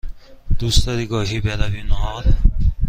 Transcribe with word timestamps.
دوست 0.59 0.87
داری 0.87 1.05
گاهی 1.05 1.39
برویم 1.41 1.85
نهار؟ 1.85 2.25